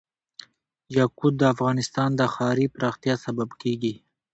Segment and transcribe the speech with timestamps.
[0.97, 3.93] یاقوت د افغانستان د ښاري پراختیا سبب کېږي.